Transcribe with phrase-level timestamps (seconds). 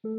[0.00, 0.10] Uh,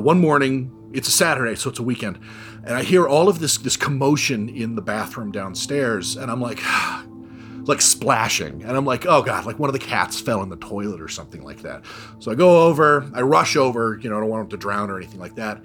[0.00, 2.18] one morning, it's a Saturday, so it's a weekend,
[2.64, 6.62] and I hear all of this this commotion in the bathroom downstairs, and I'm like,
[7.68, 10.56] like splashing, and I'm like, oh god, like one of the cats fell in the
[10.56, 11.84] toilet or something like that.
[12.18, 14.90] So I go over, I rush over, you know, I don't want them to drown
[14.90, 15.62] or anything like that,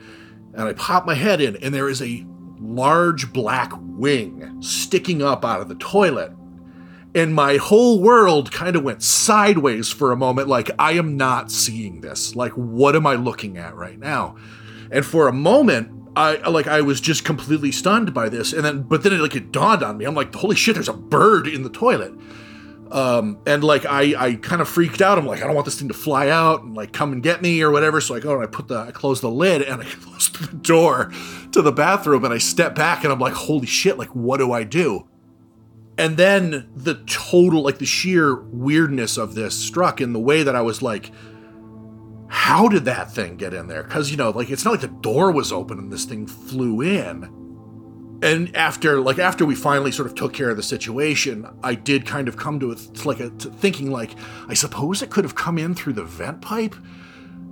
[0.54, 2.28] and I pop my head in, and there is a
[2.60, 6.34] large black wing sticking up out of the toilet
[7.16, 11.52] and my whole world kind of went sideways for a moment like i am not
[11.52, 14.36] seeing this like what am i looking at right now
[14.92, 18.82] and for a moment i like i was just completely stunned by this and then
[18.82, 21.48] but then it like it dawned on me i'm like holy shit there's a bird
[21.48, 22.14] in the toilet
[22.92, 25.18] um, and like I, I kind of freaked out.
[25.18, 27.42] I'm like, I don't want this thing to fly out and like come and get
[27.42, 28.02] me or whatever.
[28.02, 30.48] So I go and I put the, I close the lid and I close the
[30.48, 31.12] door
[31.52, 34.52] to the bathroom and I step back and I'm like, holy shit, like what do
[34.52, 35.08] I do?
[36.00, 40.56] And then the total, like the sheer weirdness of this struck in the way that
[40.56, 41.12] I was like,
[42.30, 43.84] how did that thing get in there?
[43.84, 46.80] Because, you know, like it's not like the door was open and this thing flew
[46.80, 47.36] in.
[48.24, 52.06] And after, like, after we finally sort of took care of the situation, I did
[52.06, 54.12] kind of come to it, like, a, thinking, like,
[54.48, 56.76] I suppose it could have come in through the vent pipe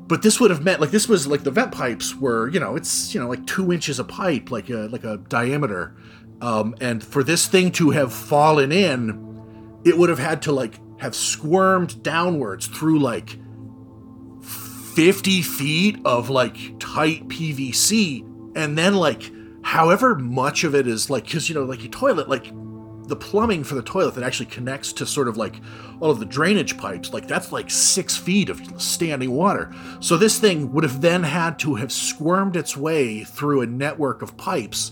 [0.07, 2.75] but this would have meant like this was like the vent pipes were you know
[2.77, 5.95] it's you know like two inches of pipe like a like a diameter
[6.41, 10.79] um, and for this thing to have fallen in, it would have had to like
[10.99, 13.37] have squirmed downwards through like
[14.43, 18.23] 50 feet of like tight PVC.
[18.55, 19.31] And then like
[19.63, 22.51] however much of it is like, because you know, like your toilet, like
[23.07, 25.61] the plumbing for the toilet that actually connects to sort of like
[25.99, 29.73] all of the drainage pipes, like that's like six feet of standing water.
[30.01, 34.21] So this thing would have then had to have squirmed its way through a network
[34.21, 34.91] of pipes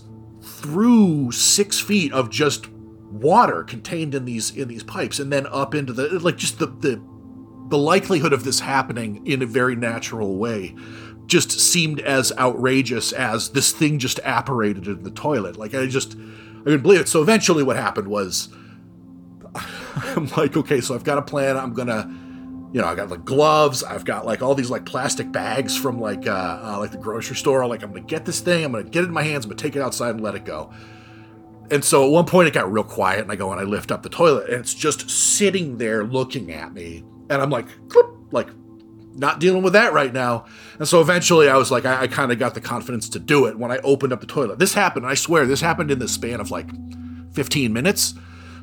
[0.66, 2.68] through six feet of just
[3.10, 6.66] water contained in these in these pipes and then up into the like just the
[6.66, 7.00] the
[7.68, 10.74] the likelihood of this happening in a very natural way
[11.26, 15.56] just seemed as outrageous as this thing just apparated in the toilet.
[15.56, 17.08] Like i just i couldn't believe it.
[17.08, 18.48] So eventually what happened was
[20.16, 21.56] i'm like okay so i've got a plan.
[21.56, 22.12] I'm gonna
[22.72, 23.82] you know, I got like gloves.
[23.82, 27.36] I've got like all these like plastic bags from like uh, uh, like the grocery
[27.36, 27.66] store.
[27.66, 28.64] Like I'm gonna get this thing.
[28.64, 29.44] I'm gonna get it in my hands.
[29.44, 30.72] I'm gonna take it outside and let it go.
[31.70, 33.90] And so at one point it got real quiet, and I go and I lift
[33.90, 37.66] up the toilet, and it's just sitting there looking at me, and I'm like,
[38.30, 38.48] like
[39.18, 40.44] not dealing with that right now.
[40.78, 43.46] And so eventually I was like, I, I kind of got the confidence to do
[43.46, 44.58] it when I opened up the toilet.
[44.58, 46.68] This happened, I swear, this happened in the span of like
[47.32, 48.14] 15 minutes.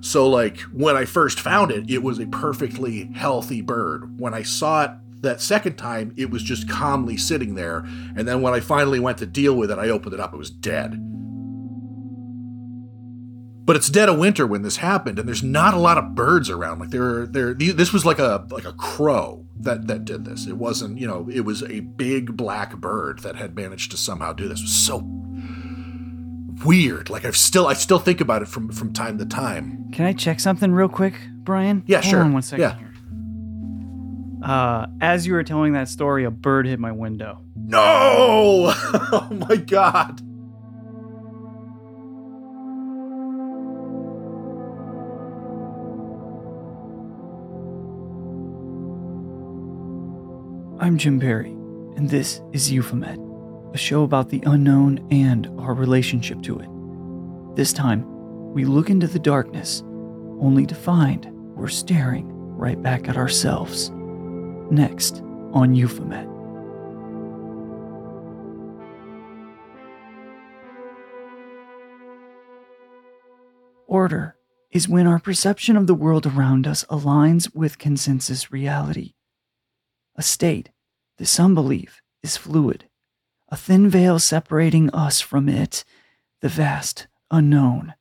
[0.04, 4.20] So, like, when I first found it, it was a perfectly healthy bird.
[4.20, 4.92] When I saw it
[5.22, 7.86] that second time, it was just calmly sitting there.
[8.18, 10.38] And then when I finally went to deal with it, I opened it up, it
[10.38, 11.00] was dead.
[13.66, 16.50] But it's dead of winter when this happened, and there's not a lot of birds
[16.50, 16.80] around.
[16.80, 17.54] Like there, there.
[17.54, 20.48] This was like a like a crow that that did this.
[20.48, 24.34] It wasn't, you know, it was a big black bird that had managed to somehow
[24.34, 24.60] do this.
[24.60, 25.00] It was so
[26.66, 27.10] weird.
[27.10, 29.90] Like I've still I still think about it from from time to time.
[29.92, 31.14] Can I check something real quick,
[31.44, 31.84] Bryan?
[31.88, 32.22] Yeah, Hold sure.
[32.22, 32.78] On one second Yeah.
[32.78, 32.90] here.
[34.44, 37.40] Uh, as you were telling that story, a bird hit my window.
[37.56, 38.74] No!
[38.84, 40.22] oh my god.
[50.80, 51.52] I'm Jim Perry,
[51.96, 53.18] and this is Euphomet,
[53.74, 57.56] a show about the unknown and our relationship to it.
[57.56, 58.06] This time,
[58.54, 59.82] we look into the darkness,
[60.40, 61.26] only to find
[61.56, 63.92] we're staring right back at ourselves.
[64.72, 65.22] Next
[65.54, 66.28] on Euphomet.
[73.88, 74.36] Order
[74.72, 79.14] is when our perception of the world around us aligns with consensus reality.
[80.16, 80.70] A state
[81.18, 82.86] that some believe is fluid,
[83.54, 85.86] a thin veil separating us from it,
[86.42, 87.94] the vast unknown.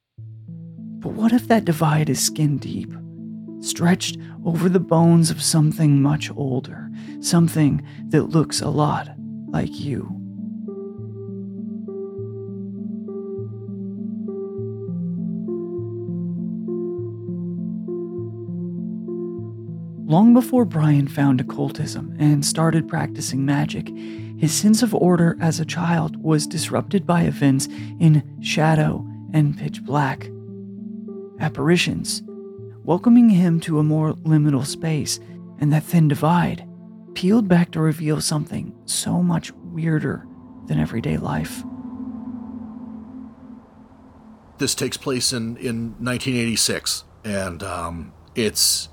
[0.99, 2.91] But what if that divide is skin deep,
[3.61, 6.91] stretched over the bones of something much older,
[7.21, 9.10] something that looks a lot
[9.49, 10.04] like you?
[20.07, 23.91] Long before Bryan found occultism and started practicing magic,
[24.42, 27.68] his sense of order as a child was disrupted by events
[28.00, 30.28] in shadow and pitch black.
[31.39, 32.24] Apparitions,
[32.83, 35.21] welcoming him to a more liminal space,
[35.60, 36.68] and that thin divide
[37.15, 40.27] peeled back to reveal something so much weirder
[40.66, 41.62] than everyday life.
[44.59, 48.88] This takes place in in 1986 and um it's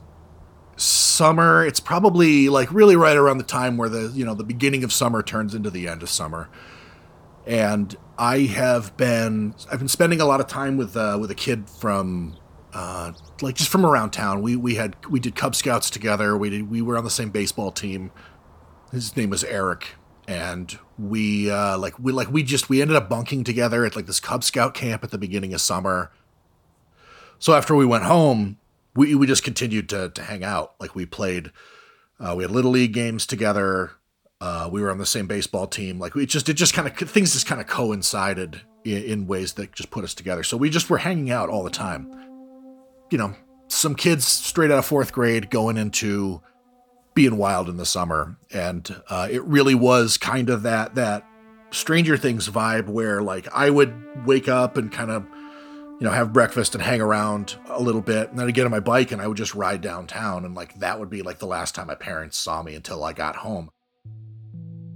[0.80, 1.66] summer.
[1.66, 4.94] It's probably like really right around the time where the you know the beginning of
[4.94, 6.50] summer turns into the end of summer,
[7.46, 11.36] and I have been I've been spending a lot of time with uh, with a
[11.36, 12.38] kid from
[12.74, 14.42] uh, like just from around town.
[14.42, 16.38] We we had we did Cub Scouts together.
[16.38, 18.12] We did, we were on the same baseball team.
[18.92, 19.96] His name was Eric,
[20.28, 24.06] and we uh, like we like we just we ended up bunking together at like
[24.06, 26.12] this Cub Scout camp at the beginning of summer.
[27.40, 28.58] So after we went home,
[28.96, 30.76] we we just continued to to hang out.
[30.80, 31.52] Like we played,
[32.20, 33.92] uh, we had little league games together.
[34.42, 36.00] Uh, we were on the same baseball team.
[36.00, 39.54] Like we just it just kind of things just kind of coincided in, in ways
[39.54, 40.44] that just put us together.
[40.44, 42.12] So we just were hanging out all the time.
[43.12, 43.36] You know,
[43.68, 46.42] some kids straight out of fourth grade going into
[47.14, 51.26] being wild in the summer, and uh, it really was kind of that that
[51.72, 55.26] Stranger Things vibe where like I would wake up and kind of
[56.00, 58.72] you know have breakfast and hang around a little bit, and then I'd get on
[58.72, 61.46] my bike and I would just ride downtown, and like that would be like the
[61.46, 63.70] last time my parents saw me until I got home.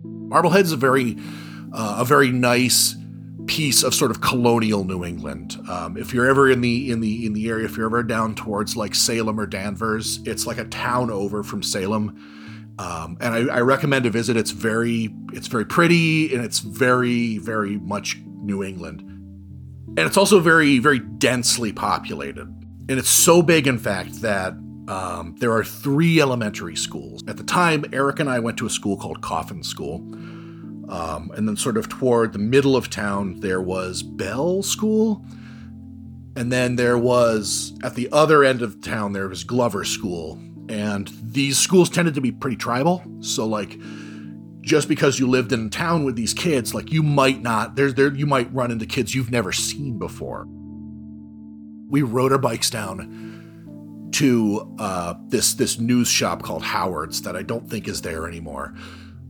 [0.04, 1.18] Marblehead's a very
[1.74, 2.96] uh, a very nice
[3.48, 5.58] piece of sort of colonial New England.
[5.70, 8.36] Um, if you're ever in the in the in the area, if you're ever down
[8.36, 13.58] towards like Salem or Danvers, it's like a town over from Salem, um, and I,
[13.58, 14.38] I, recommend a visit.
[14.38, 19.04] It's very it's very pretty and it's very very much New England,
[19.96, 22.48] and it's also very very densely populated.
[22.90, 24.54] And it's so big, in fact, that
[24.90, 27.24] um, there are three elementary schools.
[27.28, 29.96] At the time, Eric and I went to a school called Coffin School.
[30.90, 35.26] Um, and then, sort of toward the middle of town, there was Bell School.
[36.36, 40.38] And then there was, at the other end of town, there was Glover School.
[40.68, 43.02] And these schools tended to be pretty tribal.
[43.22, 43.78] So, like,
[44.64, 48.14] just because you lived in town with these kids, like, you might not, there's there,
[48.14, 50.48] you might run into kids you've never seen before.
[51.90, 57.42] We rode our bikes down to uh, this this news shop called Howard's that I
[57.42, 58.74] don't think is there anymore.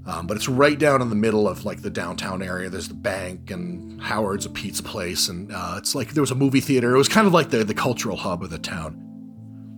[0.06, 2.70] Um, but it's right down in the middle of like the downtown area.
[2.70, 6.36] There's the bank and Howard's a pizza place, and uh, it's like there was a
[6.36, 6.94] movie theater.
[6.94, 9.00] It was kind of like the the cultural hub of the town.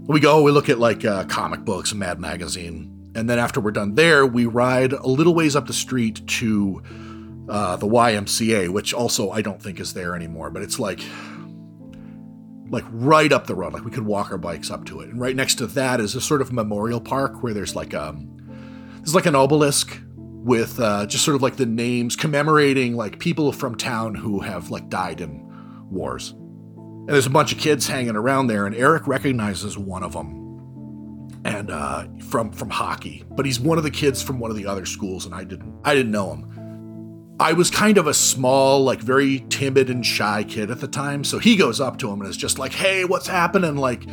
[0.07, 3.71] We go, we look at like uh, comic books, Mad Magazine, and then after we're
[3.71, 6.83] done there, we ride a little ways up the street to
[7.49, 10.49] uh, the YMCA, which also I don't think is there anymore.
[10.49, 10.99] But it's like
[12.69, 13.73] like right up the road.
[13.73, 15.09] Like we could walk our bikes up to it.
[15.09, 18.31] And right next to that is a sort of memorial park where there's like um
[18.97, 19.99] there's like an obelisk
[20.45, 24.69] with uh, just sort of like the names commemorating like people from town who have
[24.69, 25.43] like died in
[25.89, 26.31] wars.
[26.31, 30.44] And there's a bunch of kids hanging around there, and Eric recognizes one of them,
[31.45, 33.23] and uh, from from hockey.
[33.29, 35.79] But he's one of the kids from one of the other schools, and I didn't
[35.85, 36.51] I didn't know him.
[37.39, 41.23] I was kind of a small, like very timid and shy kid at the time.
[41.23, 43.75] So he goes up to him and is just like, hey, what's happening?
[43.75, 44.03] Like,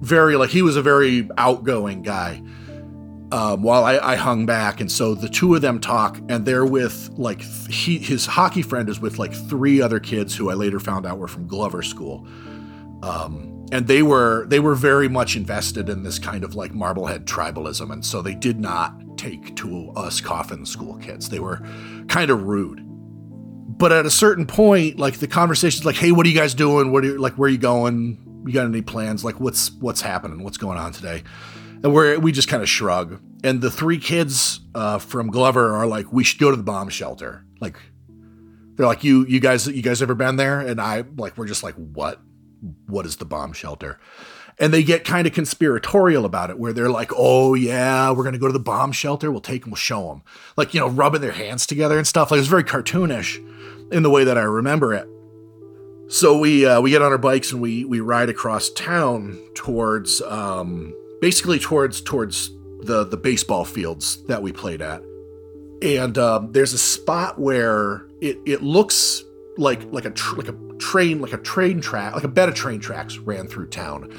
[0.00, 2.42] very, like, he was a very outgoing guy.
[3.32, 4.80] Um, while I, I, hung back.
[4.80, 8.88] And so the two of them talk, and they're with, like, he, his hockey friend
[8.88, 12.26] is with, like, three other kids who I later found out were from Glover School.
[13.02, 17.26] Um, and they were they were very much invested in this kind of like Marblehead
[17.26, 21.28] tribalism, and so they did not take to us coffin school kids.
[21.28, 21.60] They were
[22.08, 22.80] kind of rude.
[23.76, 26.92] But at a certain point, like the conversation's like, "Hey, what are you guys doing?
[26.92, 27.34] What are you, like?
[27.34, 28.44] Where are you going?
[28.46, 29.24] You got any plans?
[29.24, 30.44] Like, what's what's happening?
[30.44, 31.22] What's going on today?"
[31.82, 33.20] And we're we just kind of shrug.
[33.42, 36.88] And the three kids uh, from Glover are like, "We should go to the bomb
[36.88, 37.76] shelter." Like,
[38.76, 41.62] they're like, "You you guys you guys ever been there?" And I like, we're just
[41.62, 42.20] like, "What?
[42.86, 43.98] What is the bomb shelter?"
[44.56, 48.34] and they get kind of conspiratorial about it where they're like oh yeah we're going
[48.34, 50.22] to go to the bomb shelter we'll take them we'll show them
[50.56, 53.44] like you know rubbing their hands together and stuff like it's very cartoonish
[53.90, 55.08] in the way that i remember it.
[56.08, 60.20] So we uh, we get on our bikes and we we ride across town towards
[60.22, 62.50] um, basically towards towards
[62.82, 65.02] the the baseball fields that we played at.
[65.82, 69.24] And um, there's a spot where it it looks
[69.56, 70.52] like like a tr- like a
[70.90, 74.10] train like a train track like a bed of train tracks ran through town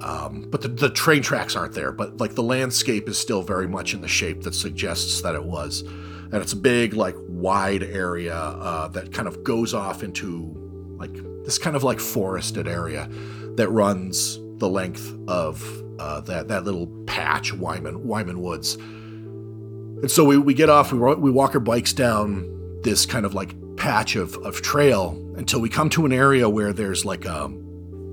[0.00, 3.66] um, but the, the train tracks aren't there, but like the landscape is still very
[3.66, 5.82] much in the shape that suggests that it was.
[6.30, 10.54] And it's a big, like, wide area uh, that kind of goes off into
[10.98, 11.14] like
[11.44, 13.08] this kind of like forested area
[13.56, 15.64] that runs the length of
[15.98, 18.74] uh, that that little patch, Wyman Wyman Woods.
[18.74, 23.34] And so we, we get off, we, we walk our bikes down this kind of
[23.34, 27.50] like patch of, of trail until we come to an area where there's like a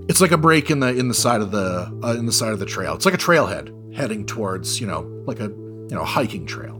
[0.08, 2.54] it's like a break in the in the side of the uh, in the side
[2.54, 2.94] of the trail.
[2.94, 6.76] It's like a trailhead heading towards you know like a you know hiking trail.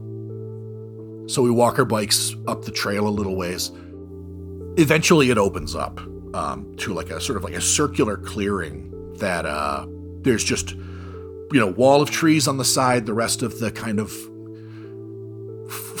[1.28, 3.72] So we walk our bikes up the trail a little ways.
[4.78, 5.98] Eventually, it opens up
[6.34, 9.86] um, to like a sort of like a circular clearing that uh,
[10.20, 13.06] there's just you know wall of trees on the side.
[13.06, 14.12] The rest of the kind of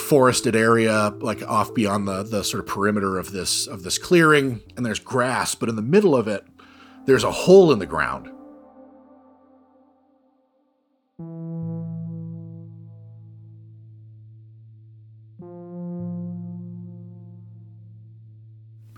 [0.06, 4.60] forested area like off beyond the the sort of perimeter of this of this clearing
[4.76, 6.46] and there's grass but in the middle of it
[7.06, 8.30] there's a hole in the ground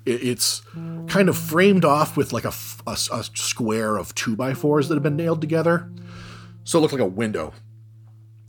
[0.08, 0.62] it's
[1.06, 2.52] kind of framed off with like a,
[2.86, 5.90] a, a, square of two by fours that have been nailed together.
[6.64, 7.52] So it looked like a window.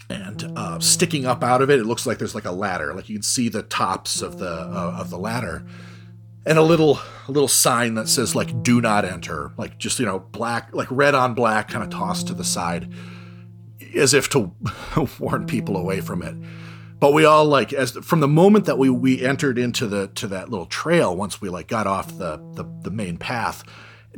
[0.09, 2.93] And uh, sticking up out of it, it looks like there's like a ladder.
[2.93, 5.63] Like you can see the tops of the uh, of the ladder,
[6.47, 10.05] and a little a little sign that says like "Do not enter." Like just you
[10.05, 12.91] know black, like red on black, kind of tossed to the side,
[13.95, 14.51] as if to
[15.19, 16.35] warn people away from it
[16.99, 20.27] but we all like as from the moment that we we entered into the to
[20.27, 23.63] that little trail once we like got off the the, the main path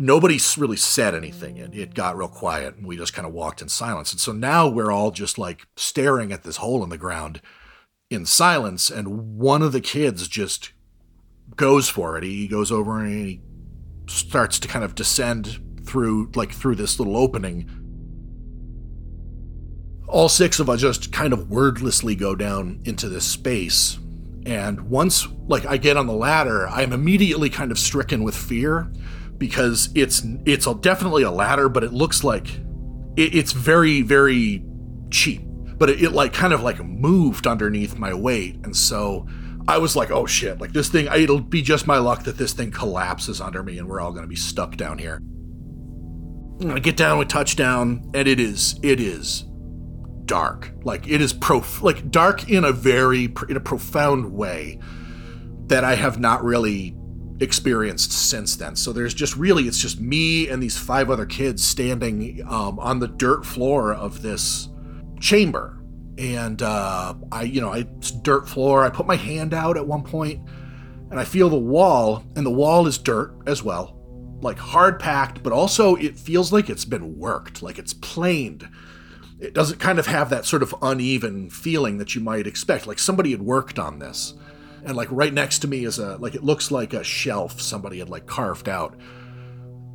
[0.02, 3.62] nobody really said anything it, it got real quiet and we just kind of walked
[3.62, 4.12] in silence.
[4.12, 7.42] And so now we're all just like staring at this hole in the ground
[8.10, 10.74] in silence and one of the kids just
[11.56, 12.24] goes for it.
[12.24, 13.42] He goes over and he
[14.08, 17.70] starts to kind of descend through like through this little opening.
[20.08, 23.98] All six of us just kind of wordlessly go down into this space.
[24.46, 28.92] And once like I get on the ladder, I'm immediately kind of stricken with fear
[29.42, 32.48] because it's it's a, definitely a ladder, but it looks like
[33.18, 34.64] it, it's very very
[35.10, 35.42] cheap.
[35.80, 39.28] But it, it like kind of like moved underneath my weight, and so
[39.68, 42.54] I was like, oh shit, like this thing, it'll be just my luck that this
[42.54, 45.20] thing collapses under me and we're all gonna be stuck down here.
[46.70, 49.46] I get down with touchdown, and it is, it is
[50.26, 50.72] dark.
[50.84, 54.78] Like it is prof like dark in a very in a profound way
[55.66, 56.96] that I have not really
[57.42, 58.76] experienced since then.
[58.76, 63.00] So there's just really it's just me and these five other kids standing um, on
[63.00, 64.70] the dirt floor of this
[65.20, 65.78] chamber.
[66.18, 67.88] And uh, I, you know, I
[68.22, 68.84] dirt floor.
[68.84, 70.48] I put my hand out at one point,
[71.10, 73.98] and I feel the wall, and the wall is dirt as well,
[74.42, 78.70] like hard packed, but also it feels like it's been worked, like it's planed
[79.42, 82.86] it doesn't kind of have that sort of uneven feeling that you might expect.
[82.86, 84.36] Like somebody had worked on this.
[84.84, 88.00] And like right next to me is a like it looks like a shelf somebody
[88.00, 88.98] had like carved out.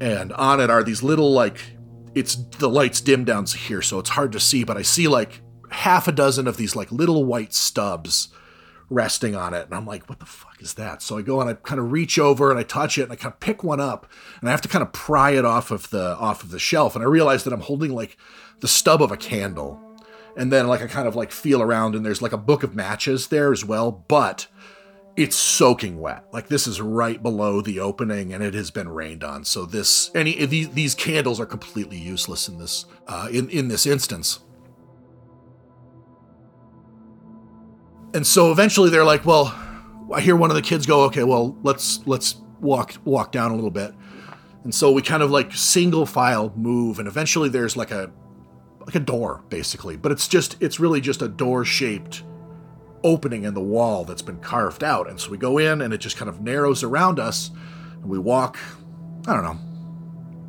[0.00, 1.58] And on it are these little like
[2.14, 5.42] it's the lights dim down here, so it's hard to see, but I see like
[5.70, 8.28] half a dozen of these like little white stubs
[8.88, 9.66] resting on it.
[9.66, 11.02] And I'm like, what the fuck is that?
[11.02, 13.16] So I go and I kind of reach over and I touch it and I
[13.16, 15.90] kind of pick one up and I have to kind of pry it off of
[15.90, 16.94] the off of the shelf.
[16.94, 18.16] And I realize that I'm holding like
[18.60, 19.82] the stub of a candle.
[20.36, 22.74] And then like I kind of like feel around and there's like a book of
[22.74, 24.46] matches there as well, but
[25.16, 26.24] it's soaking wet.
[26.32, 29.44] Like this is right below the opening and it has been rained on.
[29.44, 33.86] So this any these these candles are completely useless in this uh, in in this
[33.86, 34.40] instance.
[38.14, 39.54] And so eventually they're like, well,
[40.12, 43.54] I hear one of the kids go, okay, well, let's let's walk walk down a
[43.54, 43.94] little bit.
[44.64, 48.10] And so we kind of like single file move and eventually there's like a
[48.80, 52.22] like a door basically, but it's just it's really just a door shaped
[53.06, 55.08] opening in the wall that's been carved out.
[55.08, 57.52] And so we go in and it just kind of narrows around us
[58.02, 58.58] and we walk,
[59.26, 59.58] I don't know,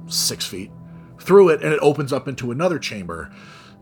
[0.08, 0.72] 6 feet
[1.22, 3.32] through it and it opens up into another chamber.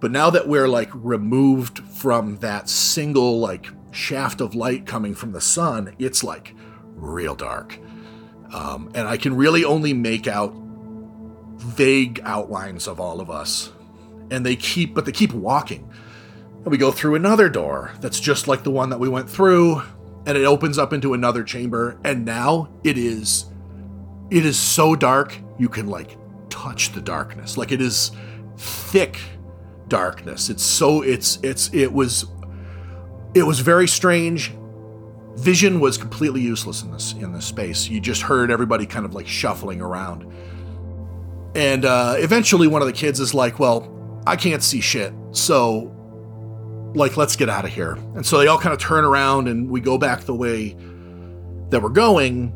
[0.01, 5.31] But now that we're like removed from that single like shaft of light coming from
[5.31, 6.53] the sun, it's like
[6.95, 7.79] real dark.
[8.53, 10.53] Um, and I can really only make out
[11.55, 13.71] vague outlines of all of us
[14.29, 15.89] and they keep but they keep walking
[16.65, 19.81] and we go through another door that's just like the one that we went through
[20.25, 23.45] and it opens up into another chamber and now it is
[24.31, 26.17] it is so dark you can like
[26.49, 27.57] touch the darkness.
[27.57, 28.11] Like it is
[28.57, 29.19] thick
[29.87, 30.49] darkness.
[30.49, 32.25] It's so it's it's it was
[33.33, 34.53] it was very strange.
[35.35, 37.87] Vision was completely useless in this in this space.
[37.87, 40.31] You just heard everybody kind of like shuffling around.
[41.55, 43.91] And uh, eventually one of the kids is like well
[44.25, 45.13] I can't see shit.
[45.31, 45.94] So,
[46.95, 47.93] like, let's get out of here.
[48.15, 50.75] And so they all kind of turn around and we go back the way
[51.69, 52.53] that we're going.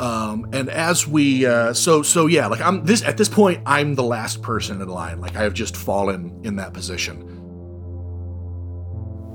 [0.00, 3.94] Um, and as we, uh, so, so yeah, like I'm this, at this point, I'm
[3.94, 5.20] the last person in line.
[5.20, 7.38] Like I have just fallen in that position.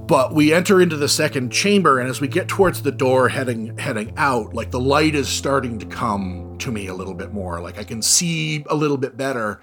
[0.07, 3.77] But we enter into the second chamber, and as we get towards the door heading
[3.77, 7.59] heading out, like the light is starting to come to me a little bit more.
[7.59, 9.59] Like I can see a little bit better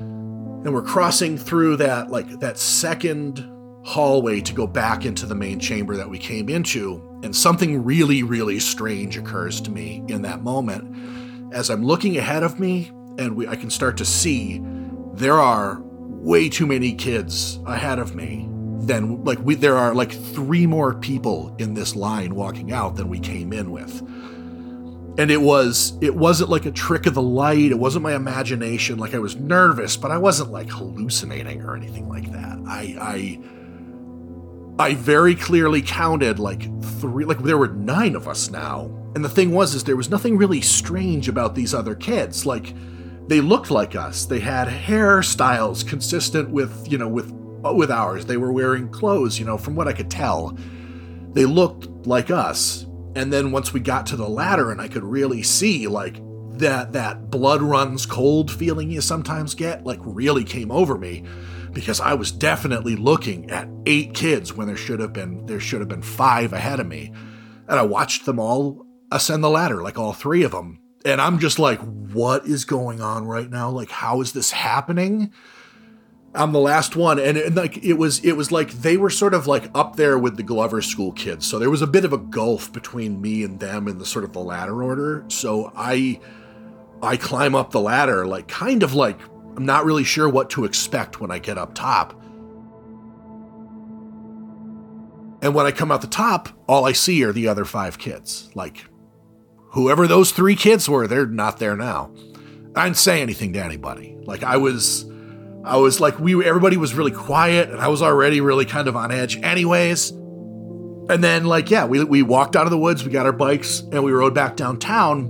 [0.00, 3.38] and we're crossing through that like that second
[3.84, 8.22] hallway to go back into the main chamber that we came into and something really
[8.22, 11.52] really strange occurs to me in that moment.
[11.52, 14.60] As i'm looking ahead of me and we, i can start to see
[15.14, 18.48] there are way too many kids ahead of me
[18.86, 23.08] than like we there are like three more people in this line walking out than
[23.08, 24.00] we came in with.
[25.16, 28.98] And it was it wasn't like a trick of the light it wasn't my imagination
[28.98, 32.58] like i was nervous but i wasn't like hallucinating or anything like that.
[32.66, 33.38] I i
[34.78, 36.68] i very clearly counted like
[37.04, 38.90] three like there were nine of us now.
[39.14, 42.46] And the thing was is there was nothing really strange about these other kids.
[42.46, 42.74] Like
[43.28, 44.24] they looked like us.
[44.24, 48.26] They had hairstyles consistent with you know with with ours.
[48.26, 50.56] They were wearing clothes you know from what i could tell.
[51.32, 52.86] They looked like us.
[53.16, 56.16] And then once we got to the ladder and I could really see like
[56.58, 61.24] that that blood runs cold feeling you sometimes get like really came over me
[61.74, 65.80] because I was definitely looking at eight kids when there should have been there should
[65.80, 67.12] have been five ahead of me.
[67.68, 70.80] And I watched them all ascend the ladder, like all three of them.
[71.04, 73.70] And I'm just like, what is going on right now?
[73.70, 75.32] Like, how is this happening?
[76.34, 79.34] I'm the last one, and, and, like it was, it was like they were sort
[79.34, 81.46] of like up there with the Glover School kids.
[81.46, 84.24] So there was a bit of a gulf between me and them in the sort
[84.24, 85.24] of the ladder order.
[85.28, 86.18] So I,
[87.00, 89.18] I climb up the ladder, like kind of like
[89.56, 92.20] I'm not really sure what to expect when I get up top.
[95.42, 98.50] And when I come out the top, all I see are the other five kids.
[98.54, 98.86] Like,
[99.70, 102.10] whoever those three kids were, they're not there now.
[102.74, 104.16] I didn't say anything to anybody.
[104.24, 105.04] Like, I was
[105.64, 108.96] I was like, we everybody was really quiet, and I was already really kind of
[108.96, 110.10] on edge, anyways.
[110.10, 113.80] And then, like, yeah, we we walked out of the woods, we got our bikes,
[113.80, 115.26] and we rode back downtown.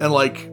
[0.00, 0.50] And like,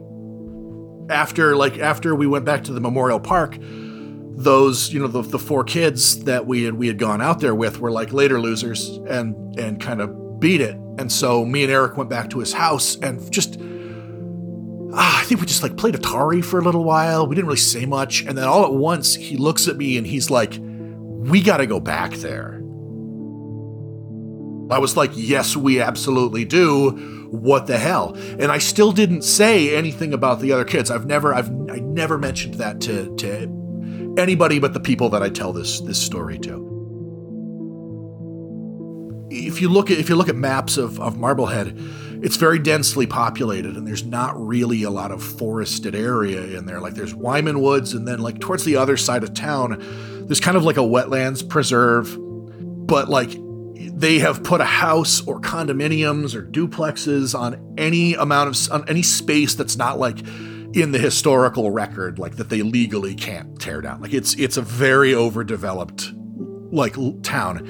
[1.08, 5.38] after like after we went back to the memorial park, those you know the, the
[5.38, 8.88] four kids that we had we had gone out there with were like later losers
[9.08, 10.76] and and kind of beat it.
[10.98, 13.58] And so me and Eric went back to his house and just
[14.94, 17.26] ah, I think we just like played Atari for a little while.
[17.26, 18.24] We didn't really say much.
[18.24, 21.66] And then all at once, he looks at me and he's like, We got to
[21.66, 22.60] go back there.
[24.70, 27.28] I was like, Yes, we absolutely do.
[27.30, 28.14] What the hell?
[28.14, 30.90] And I still didn't say anything about the other kids.
[30.90, 35.28] I've never, I've, I never mentioned that to, to anybody but the people that I
[35.28, 36.64] tell this, this story to
[39.34, 41.78] if you look at if you look at maps of, of Marblehead,
[42.22, 46.80] it's very densely populated and there's not really a lot of forested area in there.
[46.80, 49.82] Like there's Wyman Woods, and then like towards the other side of town,
[50.26, 52.16] there's kind of like a wetlands preserve,
[52.86, 53.32] but like
[53.74, 59.02] they have put a house or condominiums or duplexes on any amount of on any
[59.02, 60.18] space that's not like
[60.74, 64.62] in the historical record like that they legally can't tear down like it's it's a
[64.62, 66.12] very overdeveloped
[66.72, 67.66] like town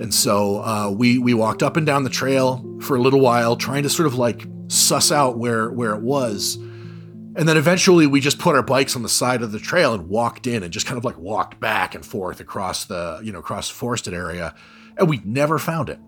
[0.00, 3.56] and so uh, we we walked up and down the trail for a little while,
[3.56, 6.56] trying to sort of like suss out where where it was.
[7.36, 10.08] And then eventually we just put our bikes on the side of the trail and
[10.08, 13.38] walked in and just kind of like walked back and forth across the, you know,
[13.38, 14.54] across the forested area.
[14.98, 15.98] And we never found it.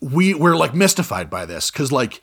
[0.00, 2.22] We were like mystified by this because like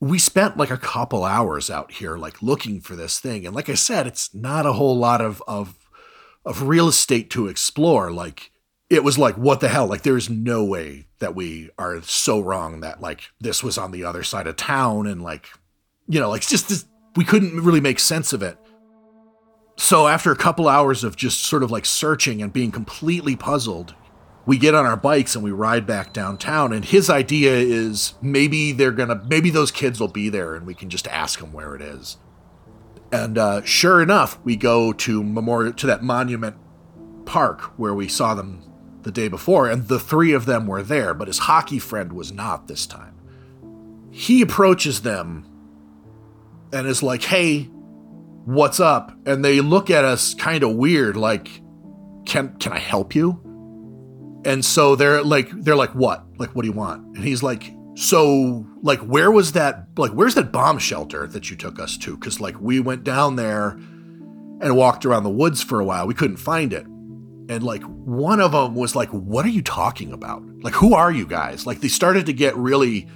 [0.00, 3.68] we spent like a couple hours out here like looking for this thing and like
[3.68, 5.76] i said it's not a whole lot of of
[6.44, 8.50] of real estate to explore like
[8.88, 12.80] it was like what the hell like there's no way that we are so wrong
[12.80, 15.50] that like this was on the other side of town and like
[16.10, 18.58] you know like just this, we couldn't really make sense of it.
[19.76, 23.94] So after a couple hours of just sort of like searching and being completely puzzled
[24.46, 28.72] we get on our bikes and we ride back downtown and his idea is maybe
[28.72, 31.74] they're gonna maybe those kids will be there and we can just ask them where
[31.74, 32.16] it is.
[33.12, 36.56] And uh, sure enough we go to memorial to that monument
[37.26, 38.64] park where we saw them
[39.02, 42.32] the day before and the three of them were there but his hockey friend was
[42.32, 43.14] not this time.
[44.10, 45.46] He approaches them
[46.72, 47.64] and is like hey
[48.44, 51.62] what's up and they look at us kind of weird like
[52.26, 53.40] can can i help you
[54.44, 56.24] and so they're like, they're like, what?
[56.38, 57.16] Like, what do you want?
[57.16, 59.86] And he's like, so like, where was that?
[59.96, 62.16] Like, where's that bomb shelter that you took us to?
[62.16, 63.70] Because like, we went down there
[64.62, 66.06] and walked around the woods for a while.
[66.06, 66.86] We couldn't find it.
[66.86, 70.42] And like, one of them was like, what are you talking about?
[70.62, 71.66] Like, who are you guys?
[71.66, 73.08] Like, they started to get really,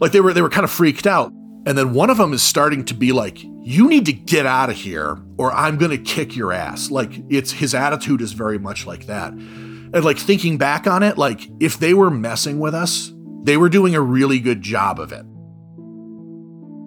[0.00, 1.32] like, they were they were kind of freaked out.
[1.64, 4.68] And then one of them is starting to be like, you need to get out
[4.70, 6.90] of here or I'm going to kick your ass.
[6.90, 9.32] Like it's his attitude is very much like that.
[9.32, 13.12] And like thinking back on it, like if they were messing with us,
[13.44, 15.24] they were doing a really good job of it.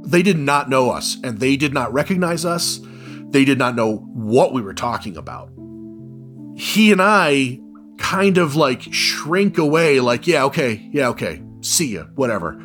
[0.10, 2.82] They did not know us and they did not recognize us.
[3.30, 5.52] They did not know what we were talking about.
[6.58, 7.60] He and I
[7.98, 11.42] kind of like shrink away, like, yeah, okay, yeah, okay.
[11.62, 12.62] see you, whatever.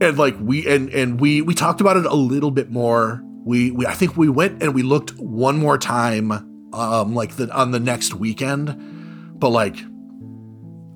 [0.00, 3.22] And like we and and we we talked about it a little bit more.
[3.44, 6.32] We we I think we went and we looked one more time,
[6.72, 9.76] um, like the on the next weekend, but like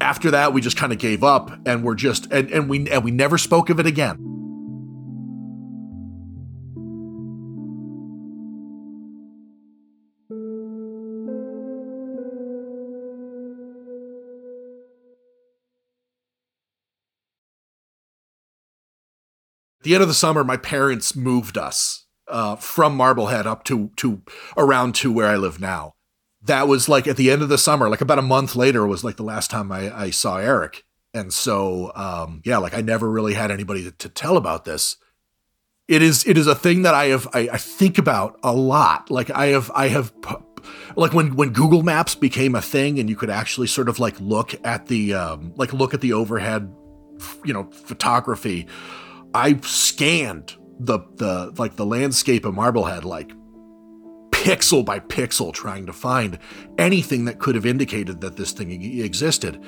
[0.01, 3.05] after that we just kind of gave up and we're just and, and we and
[3.05, 4.24] we never spoke of it again.
[19.85, 24.23] The end of the summer, my parents moved us uh, from Marblehead up to to
[24.57, 25.95] around to where I live now.
[26.43, 29.05] That was like at the end of the summer, like about a month later, was
[29.05, 30.85] like the last time I, I saw Eric.
[31.15, 34.97] And so, um, yeah, like I never really had anybody to, to, tell about this.
[35.87, 39.11] It is it is a thing that I have I, I think about a lot.
[39.11, 40.13] Like I have I have
[40.97, 44.19] like when when Google Maps became a thing and you could actually sort of like
[44.19, 46.75] look at the um, like look at the overhead,
[47.45, 48.67] you know, photography
[49.35, 53.33] I scanned the the like the landscape of Marblehead like
[54.31, 56.39] pixel by pixel trying to find
[56.79, 58.71] anything that could have indicated that this thing
[59.01, 59.63] existed.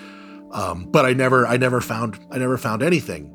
[0.53, 3.33] Um, but I never I never found I never found anything.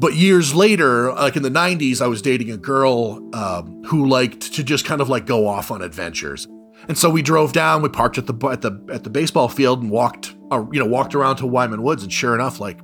[0.00, 4.54] But years later, like in the 90s, I was dating a girl um, who liked
[4.54, 6.46] to just kind of like go off on adventures.
[6.86, 9.82] And so we drove down, we parked at the at the at the baseball field
[9.82, 12.80] and walked uh, you know walked around to Wyman Woods and sure enough like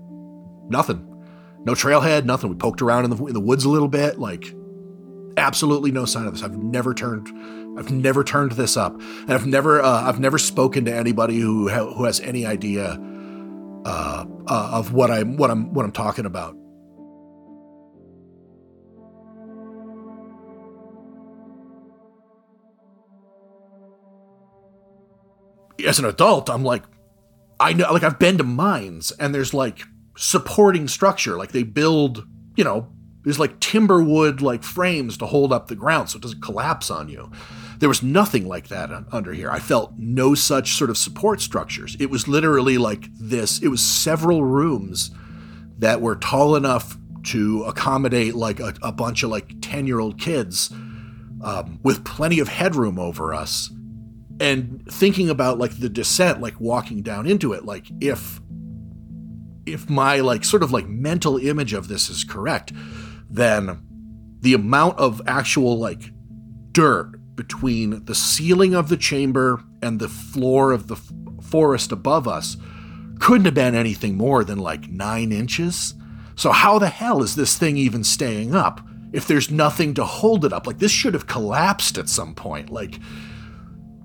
[0.68, 1.10] nothing.
[1.64, 2.50] No trailhead, nothing.
[2.50, 4.54] We poked around in the, in the woods a little bit, like
[5.36, 6.42] absolutely no sign of this.
[6.42, 7.28] I've never turned
[7.78, 8.94] I've never turned this up.
[8.94, 12.98] And I've never uh, I've never spoken to anybody who ha- who has any idea
[13.84, 16.56] uh, uh, of what I'm what I'm what I'm talking about.
[25.86, 26.84] As an adult, I'm like
[27.58, 29.82] I know like I've been to mines and there's like
[30.16, 31.36] supporting structure.
[31.36, 32.88] Like they build, you know,
[33.24, 36.90] there's like timber wood like frames to hold up the ground so it doesn't collapse
[36.90, 37.30] on you.
[37.78, 39.50] There was nothing like that under here.
[39.50, 41.96] I felt no such sort of support structures.
[41.98, 43.62] It was literally like this.
[43.62, 45.10] It was several rooms
[45.78, 50.20] that were tall enough to accommodate like a, a bunch of like 10 year old
[50.20, 50.70] kids
[51.42, 53.70] um, with plenty of headroom over us.
[54.40, 58.40] And thinking about like the descent, like walking down into it, like if
[59.66, 62.72] if my like sort of like mental image of this is correct,
[63.28, 63.80] then
[64.40, 66.10] the amount of actual like
[66.72, 72.28] dirt between the ceiling of the chamber and the floor of the f- forest above
[72.28, 72.56] us
[73.18, 75.94] couldn't have been anything more than like nine inches.
[76.36, 78.80] So, how the hell is this thing even staying up
[79.12, 80.66] if there's nothing to hold it up?
[80.66, 82.70] Like, this should have collapsed at some point.
[82.70, 82.98] Like,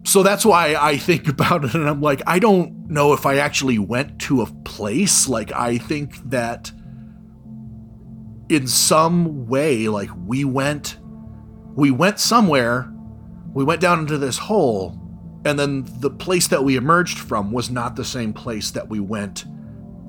[0.10, 3.38] so that's why I think about it and I'm like, I don't know if I
[3.38, 5.30] actually went to a place.
[5.30, 6.72] Like, I think that
[8.50, 10.98] in some way, like, we went,
[11.76, 12.92] we went somewhere,
[13.54, 15.00] we went down into this hole,
[15.46, 19.00] and then the place that we emerged from was not the same place that we
[19.00, 19.46] went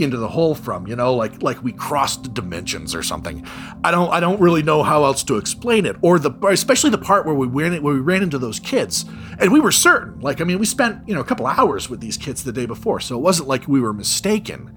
[0.01, 3.47] into the hole from you know like like we crossed dimensions or something.
[3.85, 6.99] I don't i don't really know how else to explain it or the especially the
[6.99, 9.05] part where we ran where we ran into those kids.
[9.39, 12.01] And we were certain like i mean we spent you know a couple hours with
[12.01, 14.77] these kids the day before so it wasn't like we were mistaken.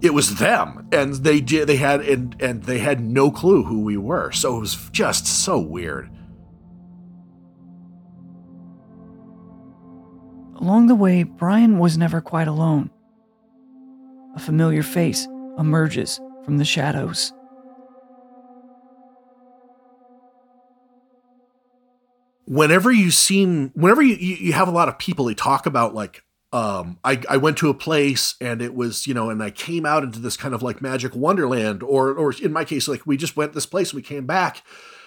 [0.00, 3.80] It was them and they did they had and and they had no clue who
[3.80, 6.10] we were so it was just so weird.
[10.60, 12.90] Along the way, Bryan was never quite alone
[14.38, 15.26] a familiar face
[15.58, 17.32] emerges from the shadows.
[22.46, 26.22] Whenever you seem, whenever you, you have a lot of people, they talk about like,
[26.52, 29.84] um, I, I went to a place and it was, you know, and I came
[29.84, 33.16] out into this kind of like magic wonderland, or, or in my case, like we
[33.16, 34.62] just went this place, we came back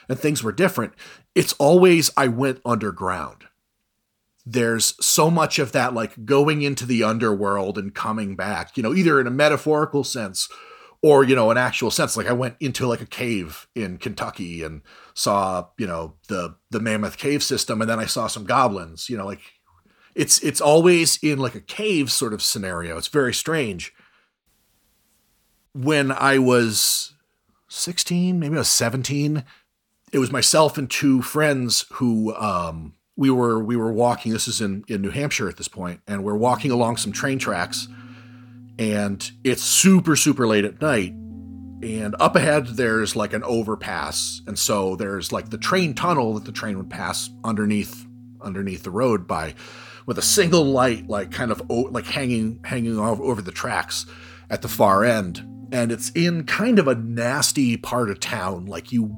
[0.10, 0.92] and things were different.
[1.36, 3.46] It's always, I went underground
[4.46, 8.94] there's so much of that like going into the underworld and coming back you know
[8.94, 10.50] either in a metaphorical sense
[11.04, 12.16] or you know an actual sense.
[12.16, 14.82] Like i went into like a cave in kentucky and
[15.14, 19.18] saw you know the the mammoth cave system and then i saw some goblins you
[19.18, 19.42] know like
[20.16, 22.98] it's it's always in like a cave sort of scenario.
[22.98, 23.94] It's very strange.
[25.74, 27.14] When i was
[27.70, 29.46] 16 maybe i was 17
[30.12, 34.32] it was myself and two friends who um we were we were walking.
[34.32, 37.40] This is in in New Hampshire at this point, and we're walking along some train
[37.40, 37.88] tracks,
[38.80, 41.14] and it's super super late at night.
[41.84, 46.46] And up ahead, there's like an overpass, and so there's like the train tunnel that
[46.46, 48.06] the train would pass underneath
[48.42, 49.54] underneath the road by.
[50.08, 54.06] with a single light like kind of like hanging hanging over, over the tracks
[54.50, 58.92] at the far end and it's in kind of a nasty part of town like
[58.92, 59.16] you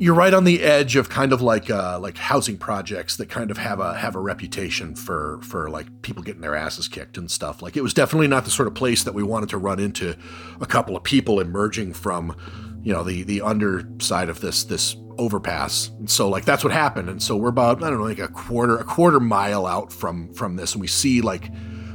[0.00, 3.50] you're right on the edge of kind of like uh, like housing projects that kind
[3.50, 7.28] of have a have a reputation for for like people getting their asses kicked and
[7.28, 7.62] stuff.
[7.62, 10.16] Like it was definitely not the sort of place that we wanted to run into
[10.60, 12.36] a couple of people emerging from,
[12.82, 15.88] you know, the the underside of this this overpass.
[15.98, 17.08] And so like that's what happened.
[17.08, 20.32] And so we're about I don't know like a quarter a quarter mile out from
[20.32, 21.50] from this, and we see like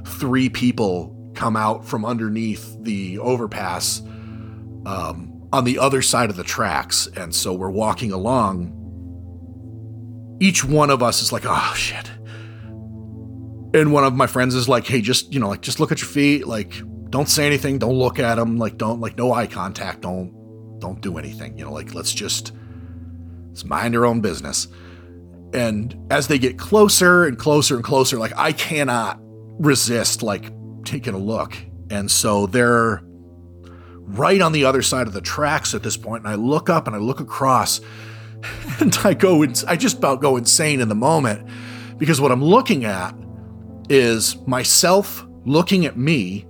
[0.06, 4.02] three people come out from underneath the overpass.
[4.86, 7.08] Um, on the other side of the tracks.
[7.16, 8.80] And so we're walking along.
[10.42, 12.10] Each one of us is like, oh shit.
[13.76, 16.02] And one of my friends is like, hey, just, you know, like, just look at
[16.02, 16.48] your feet.
[16.48, 16.74] Like,
[17.10, 17.78] don't say anything.
[17.78, 18.58] Don't look at them.
[18.58, 20.02] Like, don't, like, no eye contact.
[20.02, 20.34] Don't,
[20.80, 21.58] don't do anything.
[21.58, 22.52] You know, like, let's just,
[23.50, 24.68] let's mind our own business.
[25.54, 29.20] And as they get closer and closer and closer, like, I cannot
[29.60, 30.52] resist, like,
[30.84, 31.56] taking a look.
[31.92, 33.04] And so they're,
[34.06, 36.88] right on the other side of the tracks at this point, and I look up
[36.88, 37.82] and I look across,
[38.80, 41.48] and I go, I just about go insane in the moment
[41.98, 43.16] because what I'm looking at
[43.90, 46.46] is myself looking at me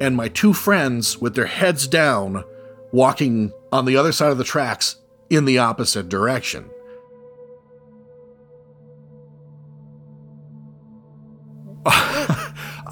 [0.00, 2.44] and my two friends with their heads down
[2.92, 4.96] walking on the other side of the tracks
[5.30, 6.70] in the opposite direction.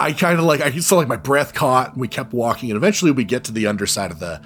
[0.04, 2.76] I kind of like I felt like my breath caught, and we kept walking, and
[2.76, 4.38] eventually we get to the underside of the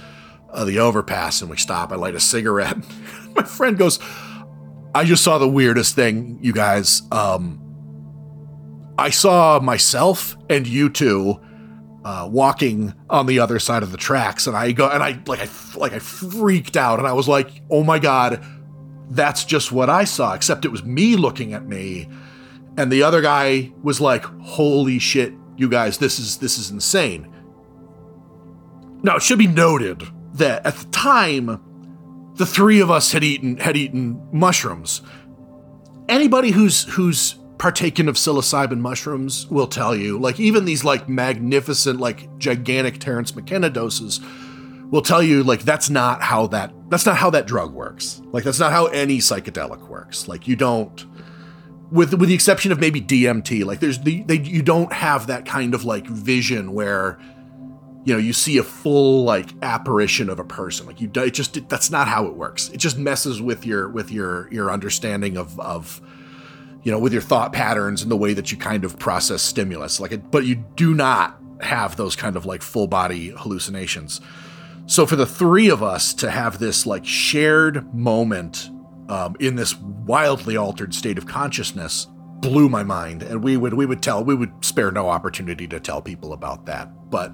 [0.50, 1.90] of the overpass, and we stop.
[1.90, 2.76] I light a cigarette.
[3.34, 3.98] my friend goes,
[4.94, 7.02] "I just saw the weirdest thing, you guys.
[7.10, 7.60] Um,
[8.96, 11.40] I saw myself and you two."
[12.04, 15.40] Uh, walking on the other side of the tracks, and I go and I like
[15.40, 18.42] I like I freaked out, and I was like, "Oh my god,
[19.10, 22.08] that's just what I saw!" Except it was me looking at me,
[22.78, 27.28] and the other guy was like, "Holy shit, you guys, this is this is insane."
[29.02, 30.02] Now, it should be noted
[30.34, 31.60] that at the time,
[32.34, 35.02] the three of us had eaten had eaten mushrooms.
[36.08, 42.00] Anybody who's who's partaken of psilocybin mushrooms will tell you, like even these like magnificent,
[42.00, 44.20] like gigantic Terence McKenna doses
[44.90, 48.22] will tell you like that's not how that that's not how that drug works.
[48.32, 50.28] Like that's not how any psychedelic works.
[50.28, 51.04] Like you don't
[51.90, 55.46] with with the exception of maybe DMT, like there's the they you don't have that
[55.46, 57.18] kind of like vision where
[58.04, 60.86] you know you see a full like apparition of a person.
[60.86, 62.68] Like you it just it, that's not how it works.
[62.70, 66.00] It just messes with your with your your understanding of of
[66.82, 69.98] you know with your thought patterns and the way that you kind of process stimulus.
[69.98, 74.20] Like it, but you do not have those kind of like full body hallucinations.
[74.86, 78.70] So for the three of us to have this like shared moment
[79.08, 82.06] um, in this wildly altered state of consciousness
[82.40, 83.22] blew my mind.
[83.22, 86.66] And we would we would tell we would spare no opportunity to tell people about
[86.66, 87.10] that.
[87.10, 87.32] But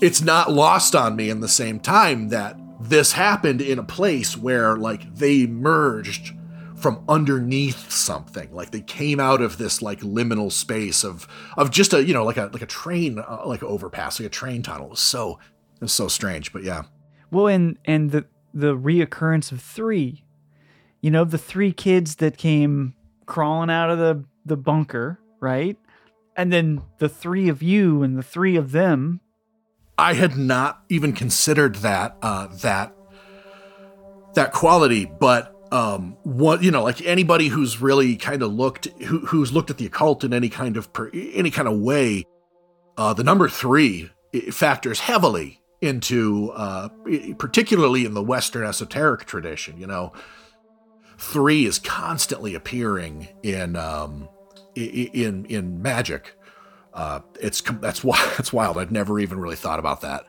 [0.00, 4.36] it's not lost on me in the same time that this happened in a place
[4.36, 6.34] where like they emerged
[6.76, 8.52] from underneath something.
[8.54, 12.24] Like they came out of this like liminal space of of just a you know
[12.24, 14.86] like a like a train uh, like overpass like a train tunnel.
[14.86, 15.38] It was so
[15.76, 16.82] it was so strange but yeah.
[17.30, 20.24] Well and and the the reoccurrence of three
[21.06, 22.92] you know, the three kids that came
[23.26, 25.78] crawling out of the, the bunker, right?
[26.36, 29.20] And then the three of you and the three of them.
[29.96, 32.92] I had not even considered that uh, that
[34.34, 39.20] that quality, but um, what you know, like anybody who's really kind of looked who,
[39.26, 42.24] who's looked at the occult in any kind of per, any kind of way,
[42.96, 44.10] uh, the number three
[44.50, 46.88] factors heavily into, uh,
[47.38, 49.78] particularly in the Western esoteric tradition.
[49.78, 50.12] You know,
[51.18, 54.28] three is constantly appearing in um,
[54.74, 56.34] in in magic.
[56.92, 58.78] Uh, it's that's why that's wild.
[58.78, 60.24] I'd never even really thought about that.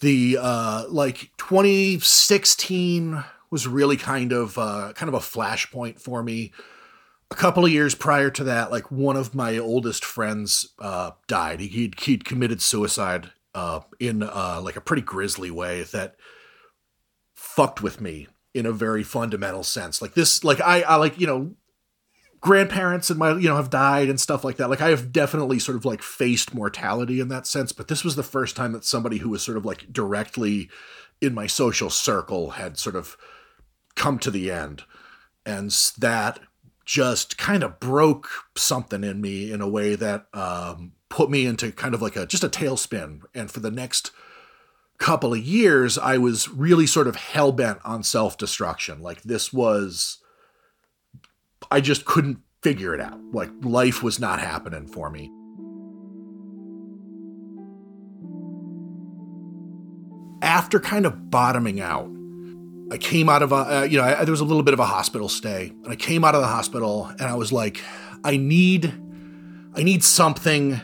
[0.00, 6.52] The uh, like 2016 was really kind of uh, kind of a flashpoint for me.
[7.30, 11.60] A couple of years prior to that, like one of my oldest friends uh, died.
[11.60, 16.16] He, would he'd committed suicide uh, in uh, like a pretty grisly way that
[17.34, 20.02] fucked with me in a very fundamental sense.
[20.02, 21.54] Like this, like I, I like you know,
[22.40, 24.70] grandparents and my you know have died and stuff like that.
[24.70, 28.16] Like I have definitely sort of like faced mortality in that sense, but this was
[28.16, 30.70] the first time that somebody who was sort of like directly
[31.20, 33.16] in my social circle had sort of
[33.94, 34.84] come to the end,
[35.44, 36.40] and that
[36.84, 41.72] just kind of broke something in me in a way that um, put me into
[41.72, 44.10] kind of like a just a tailspin and for the next
[44.98, 49.00] couple of years, I was really sort of hell bent on self destruction.
[49.00, 50.18] Like this was,
[51.70, 53.18] I just couldn't figure it out.
[53.32, 55.32] Like life was not happening for me.
[60.42, 62.10] After kind of bottoming out,
[62.90, 64.80] I came out of a, uh, you know, I, there was a little bit of
[64.80, 67.82] a hospital stay, and I came out of the hospital, and I was like,
[68.24, 68.86] I need,
[69.74, 70.80] I need something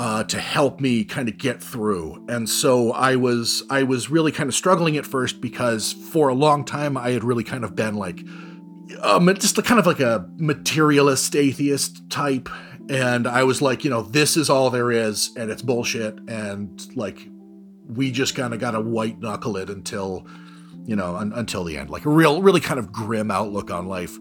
[0.00, 2.24] uh, to help me kind of get through.
[2.26, 6.34] And so I was I was really kind of struggling at first because for a
[6.34, 8.24] long time I had really kind of been like
[9.02, 12.48] um, just a, kind of like a materialist atheist type.
[12.88, 16.18] And I was like, you know, this is all there is, and it's bullshit.
[16.28, 17.28] And like,
[17.86, 20.26] we just kind of got to white knuckle it until,
[20.86, 21.90] you know, un- until the end.
[21.90, 24.16] Like a real, really kind of grim outlook on life.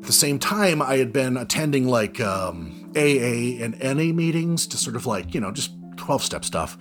[0.00, 4.76] At the same time, I had been attending like um, AA and NA meetings to
[4.76, 6.78] sort of like, you know, just 12 step stuff.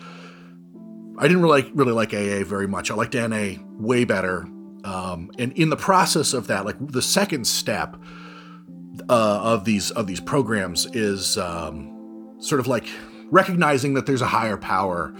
[1.17, 2.91] I didn't really, really like AA very much.
[2.91, 4.47] I liked NA way better.
[4.84, 7.95] Um, and in the process of that, like the second step
[9.10, 12.88] uh, of these of these programs is um, sort of like
[13.32, 15.15] recognizing that there's a higher power.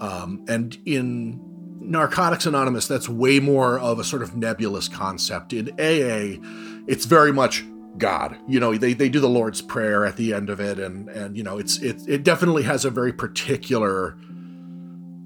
[0.00, 1.40] Um, and in
[1.80, 5.52] Narcotics Anonymous, that's way more of a sort of nebulous concept.
[5.52, 6.40] In AA,
[6.86, 7.64] it's very much
[7.98, 8.36] God.
[8.48, 11.36] You know, they, they do the Lord's Prayer at the end of it, and and
[11.36, 14.16] you know, it's it it definitely has a very particular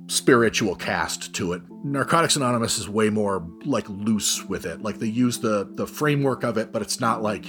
[0.07, 1.63] spiritual cast to it.
[1.83, 4.83] Narcotics Anonymous is way more like loose with it.
[4.83, 7.47] Like they use the the framework of it, but it's not like,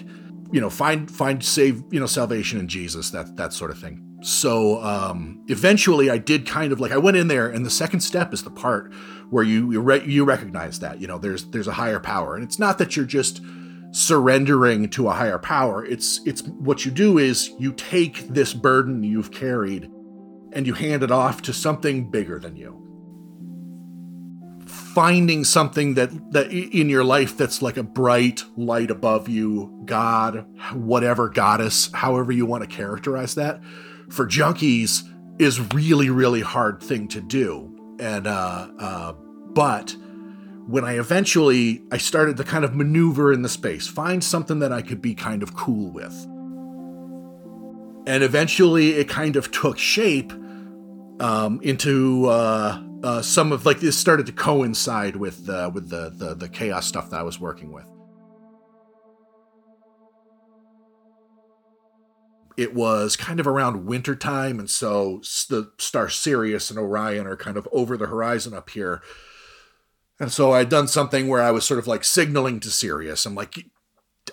[0.52, 4.02] you know, find find save, you know, salvation in Jesus, that that sort of thing.
[4.22, 8.00] So um, eventually, I did kind of like I went in there, and the second
[8.00, 8.94] step is the part
[9.30, 12.44] where you you, re- you recognize that you know there's there's a higher power, and
[12.44, 13.42] it's not that you're just
[13.96, 15.86] surrendering to a higher power.
[15.86, 19.90] It's it's what you do is you take this burden you've carried,
[20.52, 22.82] and you hand it off to something bigger than you.
[24.68, 30.46] Finding something that that in your life that's like a bright light above you, God,
[30.74, 33.62] whatever goddess, however you want to characterize that
[34.10, 35.04] for junkies
[35.40, 39.14] is really really hard thing to do and uh, uh,
[39.54, 39.96] but
[40.68, 44.72] when i eventually i started to kind of maneuver in the space find something that
[44.72, 46.14] i could be kind of cool with
[48.08, 50.32] and eventually it kind of took shape
[51.20, 56.10] um, into uh, uh, some of like this started to coincide with uh, with the,
[56.10, 57.86] the the chaos stuff that i was working with
[62.58, 67.58] it was kind of around wintertime, and so the star Sirius and Orion are kind
[67.58, 69.02] of over the horizon up here.
[70.20, 73.26] And so I'd done something where I was sort of like signaling to Sirius.
[73.26, 73.66] I'm like,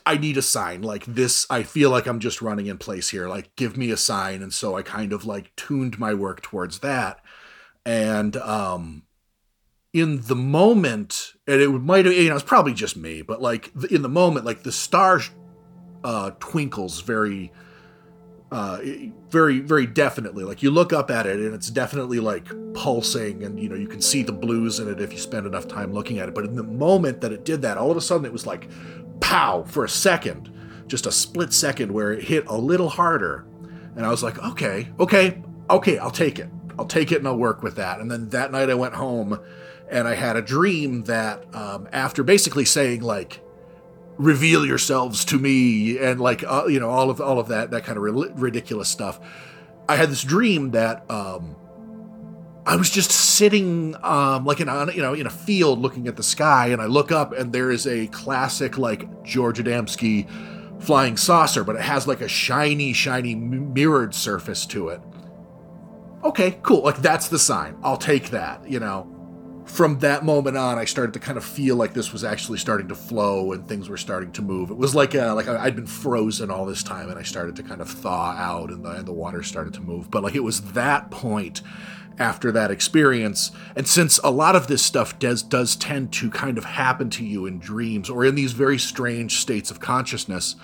[0.06, 0.82] I need a sign.
[0.82, 3.28] Like this, I feel like I'm just running in place here.
[3.28, 4.42] Like, give me a sign.
[4.42, 7.20] And so I kind of like tuned my work towards that.
[7.84, 9.02] And um
[9.92, 13.70] in the moment, and it might have, you know, it's probably just me, but like
[13.90, 15.20] in the moment, like the star
[16.04, 17.52] uh twinkles very
[18.52, 18.78] uh,
[19.30, 20.44] very very definitely.
[20.44, 23.88] Like you look up at it and it's definitely like pulsing and you know you
[23.88, 26.34] can see the blues in it if you spend enough time looking at it.
[26.34, 28.68] But in the moment that it did that all of a sudden it was like
[29.20, 30.52] pow for a second
[30.86, 33.46] just a split second where it hit a little harder.
[33.96, 36.50] And i was like okay okay okay i'll take it.
[36.78, 38.00] I'll take it and i'll work with that.
[38.00, 39.40] And then that night i went home
[39.90, 43.41] and i had a dream that um, after basically saying like
[44.18, 47.84] reveal yourselves to me and like uh, you know all of all of that that
[47.84, 48.04] kind of
[48.40, 49.20] ridiculous stuff.
[49.88, 51.56] I had this dream that um
[52.64, 56.14] i was just sitting um like in a you know in a field looking at
[56.14, 60.28] the sky and i look up and there is a classic like george adamski
[60.82, 65.00] flying saucer but it has like a shiny shiny mirrored surface to it.
[66.24, 66.82] Okay cool.
[66.82, 67.76] Like that's the sign.
[67.82, 69.11] I'll take that you know
[69.66, 72.88] from that moment on, I started to kind of feel like this was actually starting
[72.88, 74.70] to flow and things were starting to move.
[74.70, 77.62] It was like a, like I'd been frozen all this time, and I started to
[77.62, 80.10] kind of thaw out, and the, and the water started to move.
[80.10, 81.62] But like it was that point
[82.18, 86.58] after that experience, and since a lot of this stuff does does tend to kind
[86.58, 90.56] of happen to you in dreams or in these very strange states of consciousness,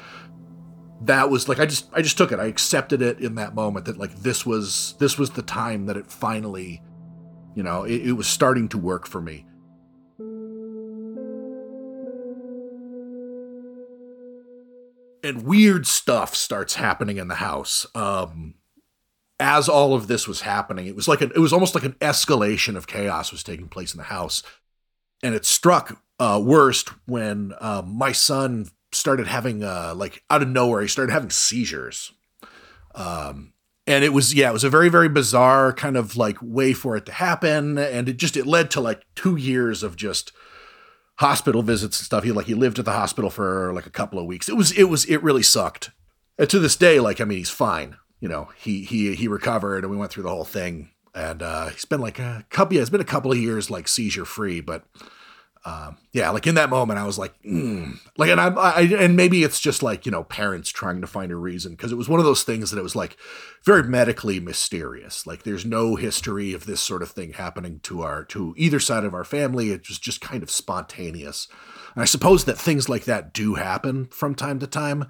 [1.02, 2.40] that was like I just I just took it.
[2.40, 5.96] I accepted it in that moment that like this was this was the time that
[5.96, 6.82] it finally
[7.58, 9.44] you know, it, it was starting to work for me.
[15.24, 17.84] And weird stuff starts happening in the house.
[17.96, 18.54] Um,
[19.40, 21.94] as all of this was happening, it was like an, it was almost like an
[21.94, 24.44] escalation of chaos was taking place in the house,
[25.24, 30.48] and it struck uh, worst when um, my son started having uh, like out of
[30.48, 32.12] nowhere he started having seizures,
[32.94, 33.52] um,
[33.88, 36.96] and it was yeah it was a very very bizarre kind of like way for
[36.96, 37.78] it to happen.
[37.78, 40.30] And it just it led to like two years of just
[41.16, 42.22] hospital visits and stuff.
[42.22, 44.48] He like he lived at the hospital for like a couple of weeks.
[44.48, 45.90] It was it was it really sucked.
[46.38, 48.48] And to this day like i mean he's fine you know.
[48.56, 50.90] He he he recovered and we went through the whole thing.
[51.14, 53.88] And uh he's been like a couple yeah it's been a couple of years like
[53.88, 54.84] seizure free but
[55.68, 57.98] um, yeah, like in that moment, I was like, mm.
[58.16, 61.30] like, and I, I, and maybe it's just like you know, parents trying to find
[61.30, 63.18] a reason because it was one of those things that it was like
[63.64, 65.26] very medically mysterious.
[65.26, 69.04] Like, there's no history of this sort of thing happening to our to either side
[69.04, 69.70] of our family.
[69.70, 71.48] It was just kind of spontaneous.
[71.94, 75.06] And I suppose that things like that do happen from time to time,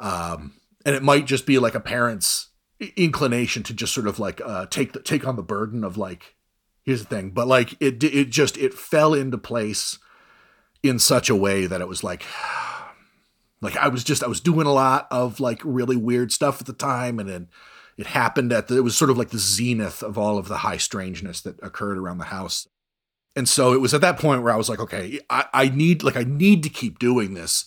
[0.00, 2.48] um, and it might just be like a parent's
[2.96, 6.34] inclination to just sort of like uh, take the, take on the burden of like
[6.84, 9.98] here's the thing but like it it just it fell into place
[10.82, 12.24] in such a way that it was like
[13.60, 16.66] like i was just i was doing a lot of like really weird stuff at
[16.66, 17.48] the time and then
[17.96, 20.58] it happened at the, it was sort of like the zenith of all of the
[20.58, 22.66] high strangeness that occurred around the house.
[23.36, 26.04] And so it was at that point where i was like okay i, I need
[26.04, 27.64] like i need to keep doing this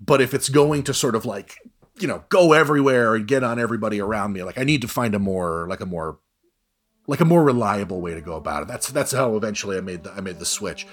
[0.00, 1.54] but if it's going to sort of like
[2.00, 5.14] you know go everywhere and get on everybody around me like i need to find
[5.14, 6.18] a more like a more
[7.06, 8.68] like a more reliable way to go about it.
[8.68, 10.86] That's that's how eventually I made the I made the switch.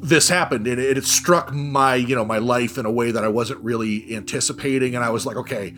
[0.00, 3.24] This happened and it, it struck my you know my life in a way that
[3.24, 5.74] I wasn't really anticipating, and I was like, okay,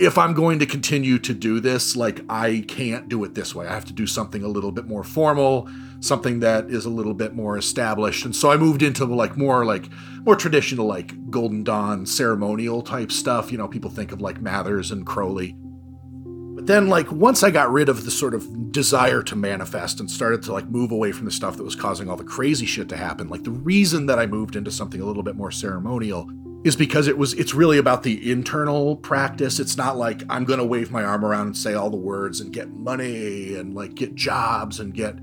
[0.00, 3.66] if I'm going to continue to do this, like I can't do it this way.
[3.66, 5.68] I have to do something a little bit more formal,
[6.00, 8.24] something that is a little bit more established.
[8.24, 9.88] And so I moved into like more like
[10.24, 13.50] more traditional like Golden Dawn ceremonial type stuff.
[13.50, 15.56] You know, people think of like Mathers and Crowley.
[15.58, 20.08] But then like once I got rid of the sort of desire to manifest and
[20.08, 22.88] started to like move away from the stuff that was causing all the crazy shit
[22.90, 26.30] to happen, like the reason that I moved into something a little bit more ceremonial
[26.64, 29.60] is because it was it's really about the internal practice.
[29.60, 32.40] It's not like I'm going to wave my arm around and say all the words
[32.40, 35.16] and get money and like get jobs and get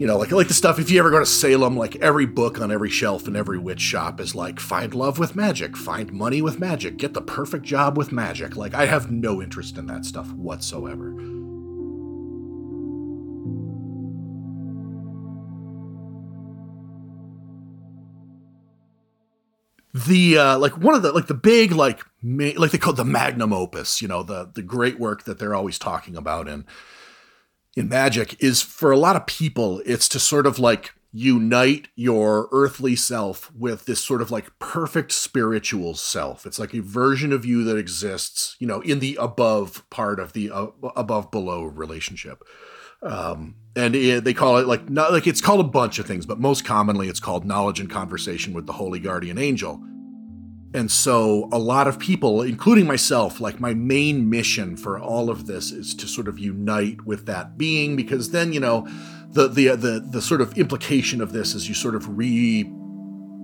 [0.00, 0.78] you know, like like the stuff.
[0.78, 3.82] If you ever go to Salem, like every book on every shelf in every witch
[3.82, 7.98] shop is like, find love with magic, find money with magic, get the perfect job
[7.98, 8.56] with magic.
[8.56, 11.14] Like I have no interest in that stuff whatsoever.
[20.06, 23.04] The uh, like one of the like the big like ma- like they call the
[23.04, 26.64] magnum opus you know the the great work that they're always talking about in
[27.76, 32.48] in magic is for a lot of people it's to sort of like unite your
[32.52, 36.46] earthly self with this sort of like perfect spiritual self.
[36.46, 40.32] It's like a version of you that exists you know in the above part of
[40.32, 42.44] the uh, above below relationship.
[43.02, 46.26] Um, and it, they call it like not like it's called a bunch of things,
[46.26, 49.82] but most commonly it's called knowledge and conversation with the holy guardian angel.
[50.72, 55.46] And so a lot of people, including myself, like my main mission for all of
[55.46, 58.86] this is to sort of unite with that being, because then you know,
[59.30, 62.64] the the the the sort of implication of this is you sort of re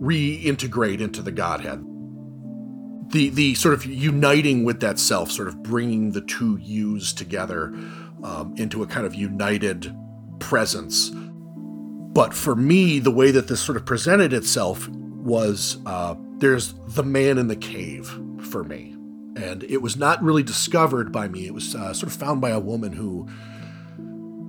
[0.01, 1.85] reintegrate into the Godhead.
[3.11, 7.73] The the sort of uniting with that self, sort of bringing the two yous together
[8.23, 9.95] um, into a kind of united
[10.39, 11.11] presence.
[11.11, 17.03] But for me, the way that this sort of presented itself was uh, there's the
[17.03, 18.09] man in the cave
[18.41, 18.93] for me.
[19.37, 21.47] And it was not really discovered by me.
[21.47, 23.29] It was uh, sort of found by a woman who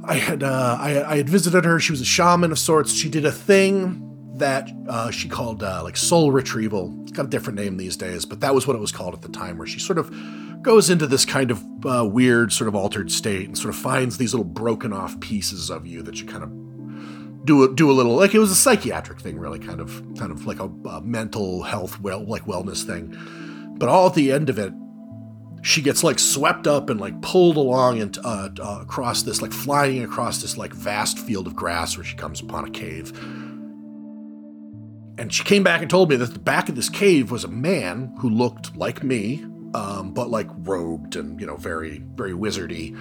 [0.05, 1.79] I had uh, I, I, had visited her.
[1.81, 2.93] She was a shaman of sorts.
[2.93, 4.03] She did a thing
[4.35, 6.97] that uh, she called uh, like soul retrieval.
[7.01, 9.21] It's got a different name these days, but that was what it was called at
[9.21, 9.57] the time.
[9.57, 10.09] Where she sort of
[10.67, 14.17] goes into this kind of uh, weird, sort of altered state and sort of finds
[14.17, 17.93] these little broken off pieces of you that you kind of do a, do a
[17.93, 20.99] little like it was a psychiatric thing, really, kind of kind of like a, a
[20.99, 23.15] mental health well like wellness thing.
[23.77, 24.73] But all at the end of it,
[25.61, 29.53] she gets like swept up and like pulled along and uh, uh, across this like
[29.53, 33.17] flying across this like vast field of grass where she comes upon a cave
[35.17, 37.47] and she came back and told me that the back of this cave was a
[37.47, 39.43] man who looked like me
[39.73, 42.95] um, but like robed and you know very very wizardy.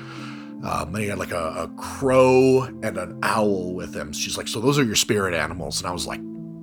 [0.64, 4.14] Um, and he had like a, a, crow and an owl with him.
[4.14, 6.20] She's like, so those are your spirit animals, and I was like,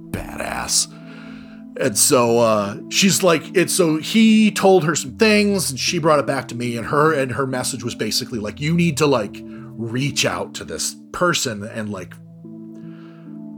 [0.10, 0.92] badass.
[1.80, 6.20] And so uh, she's like, it's so he told her some things, and she brought
[6.20, 9.08] it back to me, and her and her message was basically like, you need to
[9.08, 12.14] like reach out to this person and like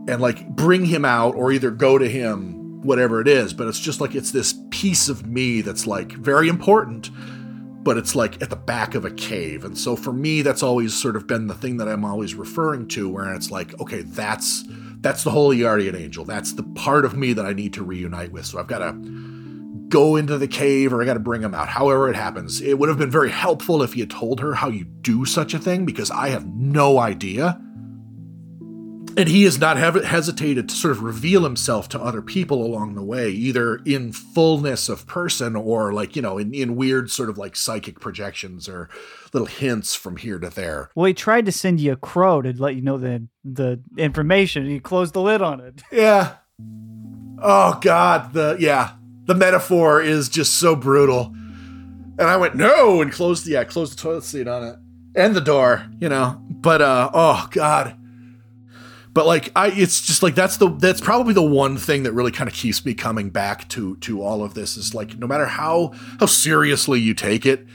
[0.08, 2.55] and like bring him out, or either go to him
[2.86, 6.48] whatever it is, but it's just like it's this piece of me that's like very
[6.48, 7.10] important,
[7.84, 9.66] but it's like at the back of a cave.
[9.66, 12.88] And so for me, that's always sort of been the thing that I'm always referring
[12.90, 14.64] to, where it's like, okay, that's
[15.02, 16.26] that's the holy guardian angel.
[16.26, 18.46] That's the part of me that I need to reunite with.
[18.46, 18.94] So I've got to
[19.88, 21.70] go into the cave or I got to bring him out.
[21.70, 24.86] However it happens, it would have been very helpful if you told her how you
[24.86, 27.62] do such a thing because I have no idea.
[29.18, 32.96] And he has not have hesitated to sort of reveal himself to other people along
[32.96, 37.30] the way, either in fullness of person or like, you know, in, in weird sort
[37.30, 38.90] of like psychic projections or
[39.32, 40.90] little hints from here to there.
[40.96, 44.66] Well, he tried to send you a crow to let you know the the information.
[44.66, 45.82] He closed the lid on it.
[45.92, 46.36] Yeah.
[47.42, 48.94] Oh God, the yeah,
[49.26, 51.34] the metaphor is just so brutal.
[52.18, 54.76] And I went no and closed the yeah, closed the toilet seat on it
[55.16, 56.42] and the door, you know.
[56.50, 57.98] But uh, oh God
[59.16, 62.34] but like I it's just like that's the that's probably the one thing that really
[62.34, 65.46] kind of keeps me coming back to to all of this is like no matter
[65.46, 67.66] how how seriously you take it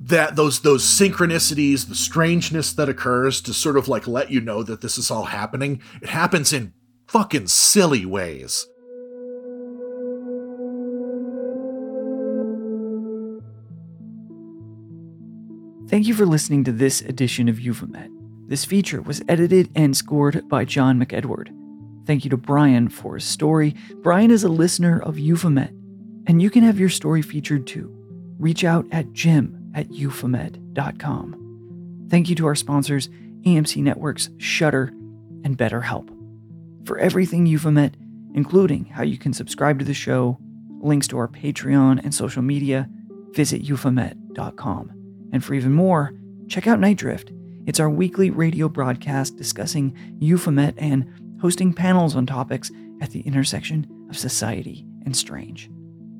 [0.00, 4.62] that those those synchronicities the strangeness that occurs to sort of like let you know
[4.62, 6.72] that this is all happening it happens in
[7.06, 8.66] fucking silly ways
[15.86, 18.13] Thank you for listening to this edition of Euphomet.
[18.46, 21.48] This feature was edited and scored by Jon McEdward.
[22.06, 23.74] Thank you to Bryan for his story.
[24.02, 25.70] Bryan is a listener of Euphomet,
[26.26, 27.90] and you can have your story featured too.
[28.38, 31.40] Reach out at jim at euphomet.com.
[32.10, 33.08] Thank you to our sponsors,
[33.46, 34.92] AMC Networks, Shudder,
[35.42, 36.10] and BetterHelp.
[36.86, 37.96] For everything Euphomet,
[38.34, 40.38] including how you can subscribe to the show,
[40.82, 42.90] links to our Patreon and social media,
[43.30, 44.90] visit euphomet.com.
[45.32, 46.12] And for even more,
[46.48, 47.32] check out Nite Drift
[47.66, 51.10] it's our weekly radio broadcast discussing Euphomet and
[51.40, 55.70] hosting panels on topics at the intersection of society and strange.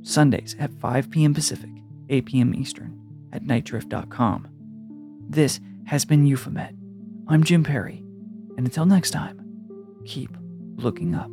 [0.02, 1.34] Sundays at 5 p.m.
[1.34, 1.70] Pacific,
[2.08, 2.54] 8 p.m.
[2.54, 3.00] Eastern
[3.32, 4.48] at nitedrift.com.
[5.28, 6.74] This has been Euphomet.
[7.28, 8.02] I'm Jim Perry,
[8.56, 9.40] and until next time,
[10.04, 10.30] keep
[10.76, 11.30] looking up.